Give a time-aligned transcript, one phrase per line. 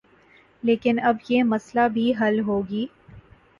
[0.63, 2.85] لیکن اب یہ مسئلہ بھی حل ہوگی